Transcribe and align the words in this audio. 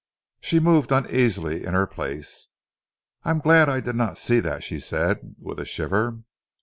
She 0.39 0.59
moved 0.59 0.91
uneasily 0.91 1.63
in 1.63 1.75
her 1.75 1.85
place. 1.85 2.47
"I 3.23 3.29
am 3.29 3.37
glad 3.37 3.69
I 3.69 3.81
did 3.81 3.95
not 3.95 4.17
see 4.17 4.39
that," 4.39 4.63
she 4.63 4.79
said, 4.79 5.35
with 5.37 5.59
a 5.59 5.63
shiver. 5.65 6.23